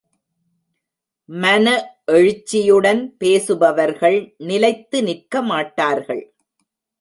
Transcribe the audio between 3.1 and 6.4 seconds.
பேசுபவர்கள் நிலைத்து நிற்கமாட்டார்கள்.